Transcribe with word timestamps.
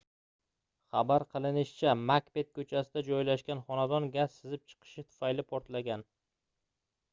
xabar 0.93 1.25
qilinishicha 1.33 1.93
makbet 2.11 2.49
koʻchasida 2.59 3.05
joylashgan 3.11 3.63
xonadon 3.69 4.09
gaz 4.17 4.41
sizib 4.41 4.67
chiqishi 4.73 5.07
tufayli 5.11 5.49
portlagan 5.55 6.09